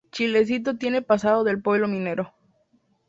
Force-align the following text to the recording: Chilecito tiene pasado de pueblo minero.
Chilecito 0.11 0.77
tiene 0.77 1.03
pasado 1.03 1.43
de 1.43 1.55
pueblo 1.59 1.87
minero. 1.87 2.33